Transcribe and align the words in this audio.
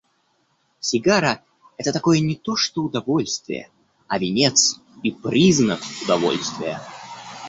Сигара— 0.79 1.43
это 1.77 1.93
такое 1.93 2.21
не 2.21 2.35
то 2.35 2.55
что 2.55 2.81
удовольствие, 2.81 3.69
а 4.07 4.17
венец 4.17 4.79
и 5.03 5.11
признак 5.11 5.79
удовольствия. 6.03 6.81